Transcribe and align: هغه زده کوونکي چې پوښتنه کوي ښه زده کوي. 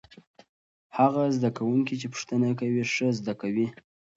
هغه 0.97 1.23
زده 1.37 1.49
کوونکي 1.57 1.95
چې 2.01 2.07
پوښتنه 2.13 2.47
کوي 2.59 2.83
ښه 2.93 3.07
زده 3.19 3.33
کوي. 3.41 3.67